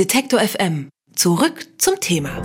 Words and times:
Detektor 0.00 0.40
FM. 0.40 0.88
Zurück 1.14 1.66
zum 1.76 2.00
Thema. 2.00 2.40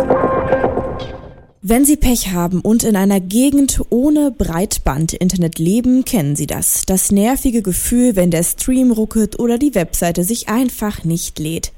Wenn 1.62 1.86
Sie 1.86 1.96
Pech 1.96 2.34
haben 2.34 2.60
und 2.60 2.84
in 2.84 2.98
einer 2.98 3.22
Gegend 3.22 3.80
ohne 3.92 4.32
Breitband-Internet 4.32 5.58
leben, 5.58 6.04
kennen 6.04 6.36
Sie 6.36 6.48
das. 6.48 6.82
Das 6.86 7.14
nervige 7.14 7.62
Gefühl, 7.62 8.18
wenn 8.18 8.30
der 8.30 8.44
Stream 8.44 8.92
ruckelt 8.92 9.40
oder 9.40 9.58
die 9.58 9.74
Webseite 9.74 10.26
sich 10.26 10.50
einfach 10.50 11.06
nicht 11.06 11.40
lädt. 11.40 11.72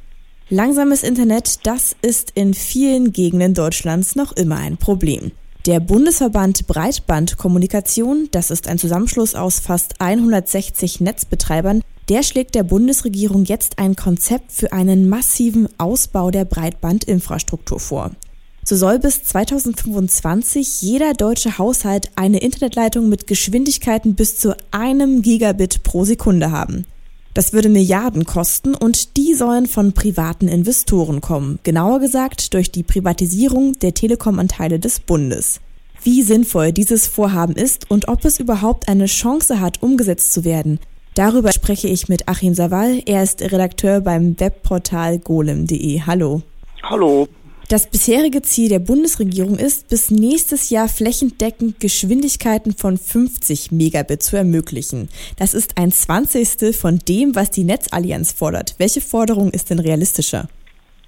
Langsames 0.50 1.04
Internet, 1.04 1.68
das 1.68 1.96
ist 2.02 2.32
in 2.34 2.56
vielen 2.56 3.12
Gegenden 3.12 3.54
Deutschlands 3.54 4.16
noch 4.16 4.32
immer 4.32 4.58
ein 4.58 4.78
Problem. 4.78 5.32
Der 5.68 5.80
Bundesverband 5.80 6.66
Breitbandkommunikation, 6.66 8.30
das 8.32 8.50
ist 8.50 8.68
ein 8.68 8.80
Zusammenschluss 8.80 9.36
aus 9.36 9.60
fast 9.60 10.02
160 10.02 11.02
Netzbetreibern, 11.02 11.84
der 12.10 12.24
schlägt 12.24 12.56
der 12.56 12.64
Bundesregierung 12.64 13.46
jetzt 13.46 13.80
ein 13.80 13.96
Konzept 13.96 14.52
für 14.52 14.72
einen 14.72 15.10
massiven 15.10 15.68
Ausbau 15.78 16.32
der 16.32 16.46
Breitbandinfrastruktur 16.46 17.80
vor. 17.80 18.12
So 18.64 18.76
soll 18.76 19.00
bis 19.00 19.24
2025 19.24 20.82
jeder 20.82 21.14
deutsche 21.14 21.58
Haushalt 21.58 22.12
eine 22.16 22.40
Internetleitung 22.40 23.08
mit 23.08 23.26
Geschwindigkeiten 23.26 24.16
bis 24.16 24.38
zu 24.38 24.56
einem 24.72 25.22
Gigabit 25.22 25.84
pro 25.84 26.04
Sekunde 26.04 26.52
haben. 26.52 26.86
Das 27.34 27.54
würde 27.54 27.70
Milliarden 27.70 28.26
kosten 28.26 28.74
und 28.74 29.16
die 29.16 29.36
sollen 29.36 29.68
von 29.68 29.94
privaten 29.94 30.48
Investoren 30.48 31.22
kommen. 31.22 31.60
Genauer 31.64 32.00
gesagt 32.00 32.54
durch 32.54 32.72
die 32.72 32.84
Privatisierung 32.84 33.80
der 33.80 33.94
Telekom-Anteile 33.94 34.80
des 34.80 35.00
Bundes. 35.00 35.62
Wie 36.04 36.24
sinnvoll 36.24 36.72
dieses 36.72 37.08
Vorhaben 37.08 37.56
ist 37.56 37.90
und 37.92 38.08
ob 38.08 38.26
es 38.26 38.40
überhaupt 38.40 38.90
eine 38.90 39.06
Chance 39.06 39.60
hat, 39.60 39.84
umgesetzt 39.84 40.34
zu 40.34 40.44
werden, 40.44 40.80
Darüber 41.18 41.52
spreche 41.52 41.88
ich 41.88 42.10
mit 42.10 42.28
Achim 42.28 42.54
Sawal. 42.54 43.02
Er 43.08 43.24
ist 43.24 43.42
Redakteur 43.42 44.02
beim 44.02 44.40
Webportal 44.40 45.18
golem.de. 45.18 46.02
Hallo. 46.06 46.44
Hallo. 46.84 47.28
Das 47.70 47.88
bisherige 47.88 48.44
Ziel 48.44 48.70
der 48.70 48.78
Bundesregierung 48.78 49.58
ist, 49.58 49.90
bis 49.90 50.12
nächstes 50.12 50.70
Jahr 50.70 50.88
flächendeckend 50.88 51.80
Geschwindigkeiten 51.80 52.72
von 52.72 53.00
50 53.00 53.72
Megabit 53.72 54.22
zu 54.22 54.38
ermöglichen. 54.38 55.10
Das 55.40 55.56
ist 55.56 55.80
ein 55.80 55.92
Zwanzigstel 55.92 56.72
von 56.72 57.00
dem, 57.00 57.34
was 57.34 57.50
die 57.50 57.64
Netzallianz 57.64 58.34
fordert. 58.34 58.76
Welche 58.78 59.02
Forderung 59.02 59.50
ist 59.50 59.72
denn 59.72 59.80
realistischer? 59.80 60.48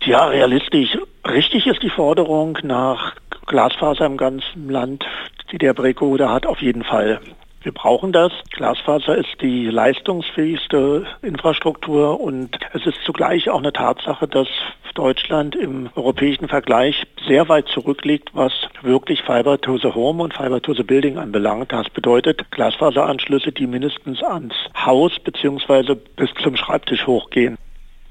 Ja, 0.01 0.25
realistisch. 0.25 0.97
Richtig 1.23 1.67
ist 1.67 1.83
die 1.83 1.91
Forderung 1.91 2.57
nach 2.63 3.13
Glasfaser 3.45 4.07
im 4.07 4.17
ganzen 4.17 4.71
Land, 4.71 5.05
die 5.51 5.59
der 5.59 5.75
Breco 5.75 6.17
da 6.17 6.33
hat, 6.33 6.47
auf 6.47 6.63
jeden 6.63 6.83
Fall. 6.83 7.21
Wir 7.61 7.73
brauchen 7.73 8.13
das. 8.13 8.31
Glasfaser 8.51 9.17
ist 9.17 9.41
die 9.41 9.65
leistungsfähigste 9.65 11.05
Infrastruktur 11.21 12.19
und 12.21 12.57
es 12.73 12.85
ist 12.85 12.97
zugleich 13.05 13.49
auch 13.49 13.59
eine 13.59 13.73
Tatsache, 13.73 14.27
dass 14.27 14.47
Deutschland 14.93 15.55
im 15.55 15.89
europäischen 15.95 16.47
Vergleich 16.47 17.05
sehr 17.27 17.47
weit 17.47 17.67
zurückliegt, 17.67 18.31
was 18.33 18.53
wirklich 18.81 19.21
Fiber 19.23 19.59
to 19.59 19.77
the 19.77 19.93
Home 19.93 20.23
und 20.23 20.33
Fiber 20.33 20.61
to 20.61 20.73
the 20.73 20.83
Building 20.83 21.17
anbelangt. 21.17 21.71
Das 21.71 21.89
bedeutet 21.89 22.49
Glasfaseranschlüsse, 22.51 23.51
die 23.51 23.67
mindestens 23.67 24.23
ans 24.23 24.55
Haus 24.75 25.19
bzw. 25.19 25.95
bis 26.15 26.29
zum 26.41 26.55
Schreibtisch 26.55 27.07
hochgehen. 27.07 27.57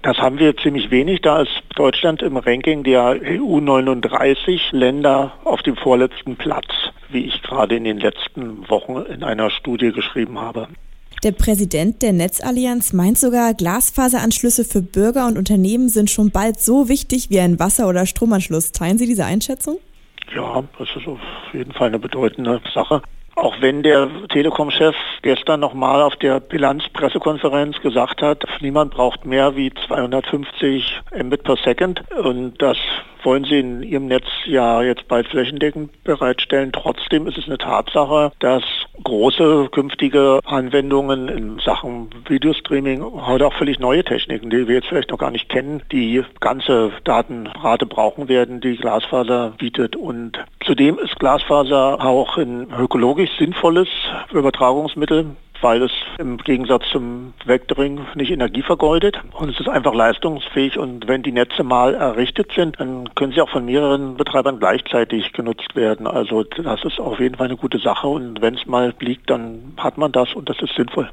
Das 0.09 0.17
haben 0.17 0.39
wir 0.39 0.57
ziemlich 0.57 0.91
wenig. 0.91 1.21
Da 1.21 1.43
ist 1.43 1.51
Deutschland 1.77 2.23
im 2.23 2.39
Ranking 2.39 2.83
der 2.83 3.21
EU 3.23 3.61
39 3.61 4.73
Länder 4.73 5.35
auf 5.45 5.63
dem 5.63 5.77
vorletzten 5.77 6.35
Platz, 6.37 6.65
wie 7.11 7.27
ich 7.27 7.43
gerade 7.43 7.77
in 7.77 7.85
den 7.85 7.99
letzten 7.99 8.67
Wochen 8.71 8.97
in 9.13 9.23
einer 9.23 9.51
Studie 9.51 9.93
geschrieben 9.93 10.41
habe. 10.41 10.69
Der 11.25 11.33
Präsident 11.33 12.01
der 12.01 12.15
Netzallianz 12.15 12.95
meint 12.95 13.19
sogar, 13.19 13.53
Glasfaseranschlüsse 13.53 14.65
für 14.65 14.81
Bürger 14.81 15.27
und 15.27 15.37
Unternehmen 15.37 15.91
sind 15.91 16.09
schon 16.09 16.31
bald 16.31 16.59
so 16.59 16.89
wichtig 16.89 17.29
wie 17.29 17.41
ein 17.41 17.59
Wasser- 17.59 17.87
oder 17.87 18.07
Stromanschluss. 18.07 18.73
Teilen 18.73 18.97
Sie 18.97 19.07
diese 19.07 19.27
Einschätzung? 19.27 19.77
Ja, 20.35 20.65
das 20.79 20.89
ist 20.97 21.07
auf 21.07 21.21
jeden 21.53 21.73
Fall 21.75 21.89
eine 21.89 21.99
bedeutende 21.99 22.63
Sache. 22.73 23.03
Auch 23.41 23.61
wenn 23.61 23.85
der 23.85 24.09
Telekom-Chef 24.31 24.97
gestern 25.23 25.61
nochmal 25.61 26.03
auf 26.03 26.17
der 26.17 26.41
Bilanzpressekonferenz 26.41 27.81
gesagt 27.81 28.21
hat, 28.21 28.45
niemand 28.61 28.93
braucht 28.93 29.25
mehr 29.25 29.55
wie 29.55 29.73
250 29.87 31.01
Mbit 31.23 31.45
per 31.45 31.57
Second 31.57 32.03
und 32.11 32.61
das 32.61 32.77
wollen 33.25 33.45
sie 33.45 33.59
in 33.59 33.83
ihrem 33.83 34.07
Netz 34.07 34.27
ja 34.47 34.83
jetzt 34.83 35.09
bald 35.09 35.29
flächendeckend 35.29 36.05
bereitstellen. 36.05 36.73
Trotzdem 36.73 37.27
ist 37.27 37.39
es 37.39 37.47
eine 37.47 37.59
Tatsache, 37.59 38.33
dass 38.39 38.63
große 39.05 39.69
künftige 39.71 40.41
Anwendungen 40.45 41.29
in 41.29 41.59
Sachen 41.61 42.11
Videostreaming 42.27 43.03
heute 43.27 43.47
auch 43.47 43.55
völlig 43.55 43.79
neue 43.79 44.05
Techniken, 44.05 44.51
die 44.51 44.69
wir 44.69 44.77
jetzt 44.77 44.89
vielleicht 44.89 45.11
noch 45.11 45.19
gar 45.19 45.31
nicht 45.31 45.49
kennen, 45.49 45.83
die 45.93 46.25
ganze 46.41 46.93
Datenrate 47.05 47.87
brauchen 47.87 48.29
werden, 48.29 48.61
die 48.61 48.77
Glasfaser 48.77 49.53
bietet. 49.59 49.97
Und 49.97 50.45
zudem 50.65 50.99
ist 50.99 51.19
Glasfaser 51.19 52.05
auch 52.05 52.37
ein 52.37 52.69
ökologisch 52.79 53.31
sinnvolles 53.39 53.89
Übertragungsmittel 54.33 55.37
weil 55.61 55.83
es 55.83 55.91
im 56.19 56.39
Gegensatz 56.39 56.85
zum 56.93 57.35
Vectoring 57.45 58.01
nicht 58.15 58.31
Energie 58.31 58.63
vergeudet 58.63 59.21
und 59.33 59.51
es 59.51 59.61
ist 59.61 59.69
einfach 59.69 59.95
leistungsfähig 59.95 60.79
und 60.79 61.09
wenn 61.09 61.23
die 61.23 61.33
Netze 61.33 61.65
mal 61.65 61.95
errichtet 61.95 62.53
sind, 62.55 62.79
dann 62.79 63.13
können 63.15 63.33
sie 63.33 63.41
auch 63.41 63.51
von 63.51 63.65
mehreren 63.65 64.17
Betreibern 64.17 64.59
gleichzeitig 64.59 65.33
genutzt 65.33 65.75
werden. 65.75 66.07
Also 66.07 66.45
das 66.45 66.85
ist 66.85 67.01
auf 67.01 67.21
jeden 67.21 67.37
Fall 67.37 67.47
eine 67.47 67.57
gute 67.57 67.79
Sache 67.79 68.07
und 68.07 68.41
wenn 68.41 68.55
es 68.55 68.67
mal 68.67 68.95
liegt, 69.01 69.31
dann 69.31 69.75
hat 69.77 69.99
man 69.99 70.13
das 70.13 70.35
und 70.35 70.49
das 70.49 70.61
ist 70.61 70.75
sinnvoll. 70.77 71.11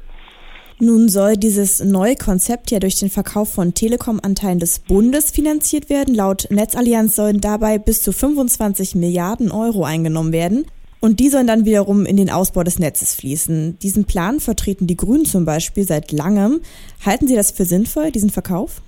Nun 0.78 1.08
soll 1.08 1.38
dieses 1.38 1.82
neue 1.82 2.16
Konzept 2.16 2.70
ja 2.70 2.78
durch 2.78 2.98
den 2.98 3.08
Verkauf 3.08 3.54
von 3.54 3.72
Telekom-Anteilen 3.72 4.58
des 4.58 4.80
Bundes 4.80 5.30
finanziert 5.30 5.88
werden. 5.88 6.14
Laut 6.14 6.48
Netzallianz 6.50 7.16
sollen 7.16 7.40
dabei 7.40 7.78
bis 7.78 8.02
zu 8.02 8.12
25 8.12 8.94
Milliarden 8.94 9.50
Euro 9.50 9.84
eingenommen 9.84 10.34
werden. 10.34 10.66
Und 11.00 11.20
die 11.20 11.28
sollen 11.28 11.46
dann 11.46 11.64
wiederum 11.64 12.06
in 12.06 12.16
den 12.16 12.30
Ausbau 12.30 12.62
des 12.62 12.78
Netzes 12.78 13.14
fließen. 13.14 13.78
Diesen 13.78 14.06
Plan 14.06 14.40
vertreten 14.40 14.86
die 14.86 14.96
Grünen 14.96 15.24
zum 15.24 15.44
Beispiel 15.44 15.84
seit 15.84 16.12
langem. 16.12 16.60
Halten 17.04 17.28
Sie 17.28 17.36
das 17.36 17.50
für 17.50 17.64
sinnvoll, 17.64 18.10
diesen 18.10 18.30
Verkauf? 18.30 18.82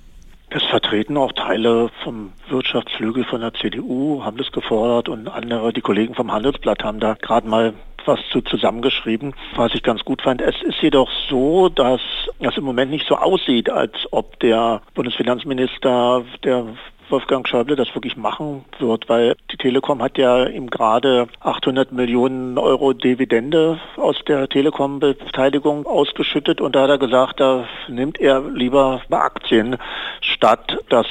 Das 0.50 0.64
vertreten 0.64 1.18
auch 1.18 1.32
Teile 1.32 1.90
vom 2.02 2.32
Wirtschaftsflügel 2.48 3.24
von 3.24 3.42
der 3.42 3.52
CDU, 3.52 4.24
haben 4.24 4.38
das 4.38 4.50
gefordert 4.50 5.10
und 5.10 5.28
andere, 5.28 5.74
die 5.74 5.82
Kollegen 5.82 6.14
vom 6.14 6.32
Handelsblatt 6.32 6.82
haben 6.82 7.00
da 7.00 7.14
gerade 7.14 7.46
mal 7.46 7.74
was 8.06 8.20
zu 8.32 8.40
zusammengeschrieben, 8.40 9.34
was 9.54 9.74
ich 9.74 9.82
ganz 9.82 10.02
gut 10.02 10.22
fand. 10.22 10.40
Es 10.40 10.54
ist 10.62 10.80
jedoch 10.80 11.10
so, 11.28 11.68
dass 11.68 12.00
es 12.38 12.56
im 12.56 12.64
Moment 12.64 12.90
nicht 12.90 13.06
so 13.06 13.16
aussieht, 13.16 13.68
als 13.68 13.92
ob 14.10 14.40
der 14.40 14.80
Bundesfinanzminister, 14.94 16.24
der 16.42 16.64
Wolfgang 17.10 17.46
Schäuble 17.46 17.76
das 17.76 17.94
wirklich 17.94 18.16
machen 18.16 18.64
wird, 18.78 19.08
weil 19.08 19.36
die 19.50 19.56
Telekom 19.56 20.02
hat 20.02 20.18
ja 20.18 20.46
ihm 20.46 20.68
gerade 20.68 21.28
800 21.40 21.92
Millionen 21.92 22.58
Euro 22.58 22.92
Dividende 22.92 23.80
aus 23.96 24.16
der 24.26 24.48
Telekom-Beteiligung 24.48 25.86
ausgeschüttet 25.86 26.60
und 26.60 26.76
da 26.76 26.82
hat 26.82 26.90
er 26.90 26.98
gesagt, 26.98 27.40
da 27.40 27.64
nimmt 27.88 28.20
er 28.20 28.40
lieber 28.40 29.02
Aktien 29.10 29.76
statt 30.20 30.78
das 30.88 31.06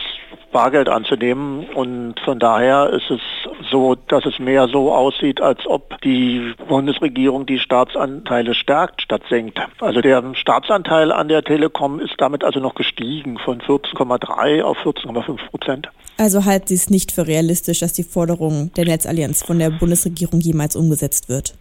Bargeld 0.51 0.89
anzunehmen. 0.89 1.67
Und 1.73 2.19
von 2.21 2.39
daher 2.39 2.89
ist 2.89 3.11
es 3.11 3.21
so, 3.69 3.95
dass 3.95 4.25
es 4.25 4.39
mehr 4.39 4.67
so 4.67 4.93
aussieht, 4.93 5.41
als 5.41 5.65
ob 5.67 6.01
die 6.01 6.53
Bundesregierung 6.67 7.45
die 7.45 7.59
Staatsanteile 7.59 8.53
stärkt 8.53 9.01
statt 9.01 9.21
senkt. 9.29 9.59
Also 9.79 10.01
der 10.01 10.23
Staatsanteil 10.33 11.11
an 11.11 11.27
der 11.27 11.43
Telekom 11.43 11.99
ist 11.99 12.15
damit 12.17 12.43
also 12.43 12.59
noch 12.59 12.75
gestiegen 12.75 13.37
von 13.37 13.61
14,3 13.61 14.63
auf 14.63 14.77
14,5 14.79 15.49
Prozent. 15.49 15.86
Also 16.17 16.45
halten 16.45 16.67
Sie 16.67 16.75
es 16.75 16.89
nicht 16.89 17.11
für 17.11 17.27
realistisch, 17.27 17.79
dass 17.79 17.93
die 17.93 18.03
Forderung 18.03 18.71
der 18.73 18.85
Netzallianz 18.85 19.43
von 19.43 19.59
der 19.59 19.69
Bundesregierung 19.69 20.39
jemals 20.39 20.75
umgesetzt 20.75 21.29
wird? 21.29 21.55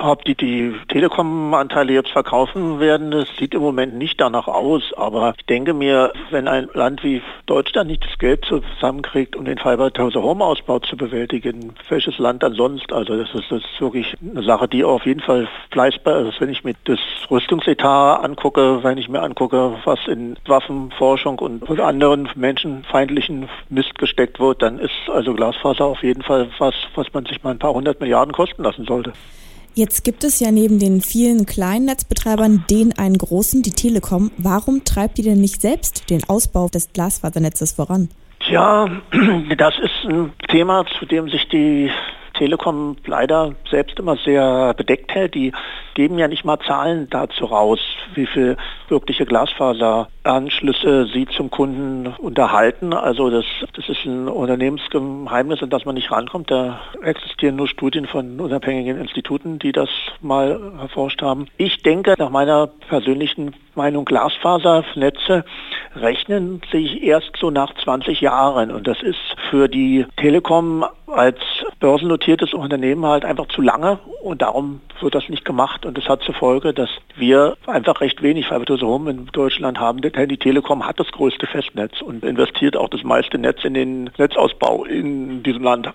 Ob 0.00 0.24
die 0.24 0.36
die 0.36 0.74
Telekom-Anteile 0.88 1.92
jetzt 1.92 2.10
verkaufen 2.10 2.78
werden, 2.78 3.10
das 3.10 3.26
sieht 3.36 3.52
im 3.52 3.62
Moment 3.62 3.94
nicht 3.94 4.20
danach 4.20 4.46
aus. 4.46 4.92
Aber 4.96 5.34
ich 5.36 5.46
denke 5.46 5.74
mir, 5.74 6.12
wenn 6.30 6.46
ein 6.46 6.68
Land 6.72 7.02
wie 7.02 7.20
Deutschland 7.46 7.90
nicht 7.90 8.04
das 8.04 8.16
Geld 8.18 8.44
zusammenkriegt, 8.44 9.34
um 9.34 9.44
den 9.44 9.58
Fiber 9.58 9.92
to 9.92 10.10
the 10.10 10.18
Home 10.18 10.44
Ausbau 10.44 10.78
zu 10.78 10.96
bewältigen, 10.96 11.74
welches 11.88 12.18
Land 12.18 12.44
dann 12.44 12.54
sonst? 12.54 12.92
Also 12.92 13.16
das 13.16 13.34
ist, 13.34 13.50
das 13.50 13.62
ist 13.62 13.80
wirklich 13.80 14.14
eine 14.22 14.44
Sache, 14.44 14.68
die 14.68 14.84
auf 14.84 15.04
jeden 15.04 15.20
Fall 15.20 15.48
fleißbar 15.72 16.28
ist. 16.28 16.40
Wenn 16.40 16.50
ich 16.50 16.62
mir 16.62 16.74
das 16.84 17.00
Rüstungsetat 17.28 18.24
angucke, 18.24 18.84
wenn 18.84 18.98
ich 18.98 19.08
mir 19.08 19.22
angucke, 19.22 19.78
was 19.84 19.98
in 20.06 20.36
Waffenforschung 20.46 21.40
und 21.40 21.80
anderen 21.80 22.28
menschenfeindlichen 22.36 23.48
Mist 23.68 23.98
gesteckt 23.98 24.38
wird, 24.38 24.62
dann 24.62 24.78
ist 24.78 24.92
also 25.12 25.34
Glasfaser 25.34 25.86
auf 25.86 26.04
jeden 26.04 26.22
Fall 26.22 26.48
was, 26.58 26.74
was 26.94 27.12
man 27.12 27.26
sich 27.26 27.42
mal 27.42 27.50
ein 27.50 27.58
paar 27.58 27.74
hundert 27.74 28.00
Milliarden 28.00 28.32
kosten 28.32 28.62
lassen 28.62 28.84
sollte. 28.84 29.12
Jetzt 29.78 30.02
gibt 30.02 30.24
es 30.24 30.40
ja 30.40 30.50
neben 30.50 30.80
den 30.80 31.00
vielen 31.02 31.46
kleinen 31.46 31.84
Netzbetreibern 31.84 32.64
den 32.68 32.98
einen 32.98 33.16
großen, 33.16 33.62
die 33.62 33.70
Telekom. 33.70 34.32
Warum 34.36 34.82
treibt 34.82 35.18
die 35.18 35.22
denn 35.22 35.40
nicht 35.40 35.60
selbst 35.60 36.10
den 36.10 36.28
Ausbau 36.28 36.66
des 36.66 36.92
Glasfasernetzes 36.92 37.74
voran? 37.74 38.08
Tja, 38.40 38.88
das 39.56 39.78
ist 39.78 40.10
ein 40.10 40.32
Thema, 40.48 40.84
zu 40.98 41.06
dem 41.06 41.30
sich 41.30 41.48
die 41.50 41.92
Telekom 42.38 42.96
leider 43.04 43.54
selbst 43.70 43.98
immer 43.98 44.16
sehr 44.16 44.72
bedeckt 44.74 45.14
hält. 45.14 45.34
Die 45.34 45.52
geben 45.94 46.18
ja 46.18 46.28
nicht 46.28 46.44
mal 46.44 46.58
Zahlen 46.60 47.08
dazu 47.10 47.46
raus, 47.46 47.80
wie 48.14 48.26
viel 48.26 48.56
wirkliche 48.88 49.26
Glasfaseranschlüsse 49.26 51.06
sie 51.12 51.26
zum 51.26 51.50
Kunden 51.50 52.06
unterhalten. 52.18 52.94
Also 52.94 53.30
das, 53.30 53.44
das 53.74 53.88
ist 53.88 54.04
ein 54.04 54.28
Unternehmensgeheimnis, 54.28 55.62
an 55.62 55.70
das 55.70 55.84
man 55.84 55.96
nicht 55.96 56.12
rankommt. 56.12 56.50
Da 56.50 56.80
existieren 57.02 57.56
nur 57.56 57.66
Studien 57.66 58.06
von 58.06 58.38
unabhängigen 58.40 59.00
Instituten, 59.00 59.58
die 59.58 59.72
das 59.72 59.88
mal 60.20 60.72
erforscht 60.80 61.20
haben. 61.20 61.48
Ich 61.56 61.82
denke, 61.82 62.14
nach 62.16 62.30
meiner 62.30 62.68
persönlichen 62.88 63.54
Meinung, 63.74 64.04
Glasfasernetze 64.04 65.44
rechnen 65.96 66.60
sich 66.70 67.02
erst 67.02 67.32
so 67.40 67.50
nach 67.50 67.74
20 67.74 68.20
Jahren. 68.20 68.70
Und 68.70 68.86
das 68.86 69.02
ist 69.02 69.18
für 69.50 69.68
die 69.68 70.06
Telekom 70.16 70.84
als 71.06 71.38
börsennotiertes 71.80 72.54
Unternehmen 72.54 73.04
halt 73.06 73.24
einfach 73.24 73.48
zu 73.48 73.62
lange 73.62 73.98
und 74.22 74.42
darum 74.42 74.80
wird 75.00 75.14
das 75.14 75.28
nicht 75.28 75.44
gemacht 75.44 75.86
und 75.86 75.96
das 75.96 76.08
hat 76.08 76.22
zur 76.22 76.34
Folge, 76.34 76.74
dass 76.74 76.90
wir 77.16 77.56
einfach 77.66 78.00
recht 78.00 78.22
wenig 78.22 78.48
Fiber 78.48 78.80
Home 78.80 79.10
in 79.10 79.26
Deutschland 79.32 79.78
haben, 79.78 80.00
denn 80.00 80.28
die 80.28 80.36
Telekom 80.36 80.86
hat 80.86 80.98
das 80.98 81.08
größte 81.08 81.46
Festnetz 81.46 82.00
und 82.02 82.24
investiert 82.24 82.76
auch 82.76 82.88
das 82.88 83.02
meiste 83.04 83.38
Netz 83.38 83.64
in 83.64 83.74
den 83.74 84.10
Netzausbau 84.18 84.84
in 84.84 85.42
diesem 85.42 85.62
Land. 85.62 85.92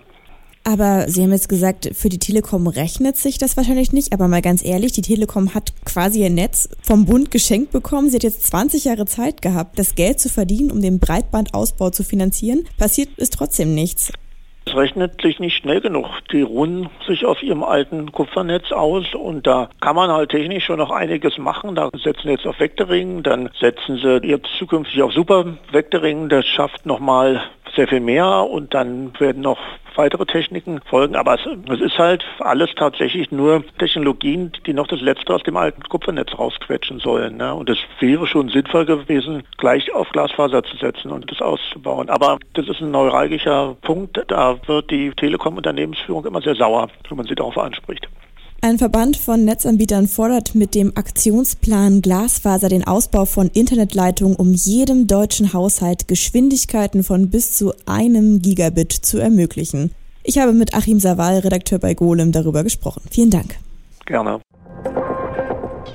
Aber 0.65 1.09
Sie 1.09 1.21
haben 1.21 1.33
jetzt 1.33 1.49
gesagt, 1.49 1.89
für 1.93 2.07
die 2.07 2.19
Telekom 2.19 2.67
rechnet 2.67 3.17
sich 3.17 3.37
das 3.37 3.57
wahrscheinlich 3.57 3.91
nicht. 3.91 4.13
Aber 4.13 4.29
mal 4.29 4.41
ganz 4.41 4.63
ehrlich, 4.63 4.93
die 4.93 5.01
Telekom 5.01 5.53
hat 5.53 5.73
quasi 5.83 6.21
ihr 6.21 6.29
Netz 6.29 6.69
vom 6.81 7.05
Bund 7.05 7.31
geschenkt 7.31 7.71
bekommen. 7.71 8.09
Sie 8.09 8.15
hat 8.15 8.23
jetzt 8.23 8.47
20 8.47 8.85
Jahre 8.85 9.05
Zeit 9.05 9.41
gehabt, 9.41 9.77
das 9.77 9.95
Geld 9.95 10.21
zu 10.21 10.29
verdienen, 10.29 10.71
um 10.71 10.81
den 10.81 10.99
Breitbandausbau 10.99 11.89
zu 11.89 12.03
finanzieren. 12.03 12.63
Passiert 12.77 13.09
ist 13.17 13.33
trotzdem 13.33 13.75
nichts. 13.75 14.13
Es 14.65 14.75
rechnet 14.75 15.21
sich 15.21 15.39
nicht 15.39 15.57
schnell 15.57 15.81
genug. 15.81 16.07
Die 16.31 16.41
ruhen 16.41 16.89
sich 17.05 17.25
auf 17.25 17.41
ihrem 17.43 17.63
alten 17.63 18.11
Kupfernetz 18.11 18.71
aus 18.71 19.13
und 19.13 19.45
da 19.45 19.69
kann 19.81 19.95
man 19.95 20.09
halt 20.09 20.31
technisch 20.31 20.65
schon 20.65 20.79
noch 20.79 20.91
einiges 20.91 21.37
machen. 21.37 21.75
Da 21.75 21.89
setzen 21.93 22.23
sie 22.23 22.31
jetzt 22.31 22.47
auf 22.47 22.59
Vectoring, 22.59 23.23
dann 23.23 23.49
setzen 23.59 23.97
sie 23.97 24.27
jetzt 24.27 24.47
zukünftig 24.57 25.01
auf 25.01 25.11
Super 25.11 25.57
Vectoring. 25.71 26.29
Das 26.29 26.45
schafft 26.45 26.85
nochmal 26.85 27.43
sehr 27.75 27.87
viel 27.87 27.99
mehr 27.99 28.27
und 28.27 28.73
dann 28.73 29.11
werden 29.19 29.41
noch 29.41 29.59
weitere 29.95 30.25
Techniken 30.25 30.81
folgen. 30.85 31.15
Aber 31.15 31.35
es, 31.35 31.81
ist 31.81 31.97
halt 31.97 32.23
alles 32.39 32.69
tatsächlich 32.75 33.31
nur 33.31 33.63
Technologien, 33.77 34.51
die 34.65 34.73
noch 34.73 34.87
das 34.87 35.01
Letzte 35.01 35.33
aus 35.33 35.43
dem 35.43 35.57
alten 35.57 35.83
Kupfernetz 35.83 36.37
rausquetschen 36.37 36.99
sollen. 36.99 37.37
Ne? 37.37 37.53
Und 37.53 37.69
es 37.69 37.77
wäre 37.99 38.27
schon 38.27 38.49
sinnvoll 38.49 38.85
gewesen, 38.85 39.43
gleich 39.57 39.93
auf 39.93 40.09
Glasfaser 40.09 40.63
zu 40.63 40.77
setzen 40.77 41.11
und 41.11 41.29
das 41.31 41.41
auszubauen. 41.41 42.09
Aber 42.09 42.39
das 42.53 42.67
ist 42.67 42.81
ein 42.81 42.91
neuralgischer 42.91 43.75
Punkt. 43.81 44.19
Da 44.27 44.57
wird 44.67 44.91
die 44.91 45.11
Telekom-Unternehmensführung 45.11 46.25
immer 46.25 46.41
sehr 46.41 46.55
sauer, 46.55 46.89
wenn 47.09 47.17
man 47.17 47.27
sie 47.27 47.35
darauf 47.35 47.57
anspricht. 47.57 48.07
Ein 48.63 48.77
Verband 48.77 49.17
von 49.17 49.43
Netzanbietern 49.43 50.07
fordert 50.07 50.55
mit 50.55 50.73
dem 50.73 50.95
Aktionsplan 50.95 52.01
Glasfaser 52.01 52.69
den 52.69 52.85
Ausbau 52.85 53.25
von 53.25 53.49
Internetleitungen, 53.49 54.37
um 54.37 54.53
jedem 54.53 55.05
deutschen 55.05 55.51
Haushalt 55.51 56.07
Geschwindigkeiten 56.07 57.03
von 57.03 57.29
bis 57.29 57.57
zu 57.57 57.73
einem 57.85 58.41
Gigabit 58.41 58.93
zu 58.93 59.17
ermöglichen. 59.17 59.93
Ich 60.23 60.37
habe 60.37 60.53
mit 60.53 60.73
Achim 60.73 61.01
Sawal, 61.01 61.39
Redakteur 61.39 61.77
bei 61.77 61.93
Golem, 61.93 62.31
darüber 62.31 62.63
gesprochen. 62.63 63.01
Vielen 63.11 63.31
Dank. 63.31 63.57
Gerne. 64.05 64.39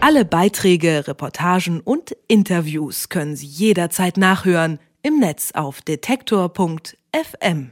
Alle 0.00 0.26
Beiträge, 0.26 1.08
Reportagen 1.08 1.80
und 1.80 2.14
Interviews 2.26 3.08
können 3.08 3.34
Sie 3.34 3.46
jederzeit 3.46 4.18
nachhören 4.18 4.78
im 5.02 5.20
Netz 5.20 5.52
auf 5.54 5.80
detektor.fm. 5.80 7.70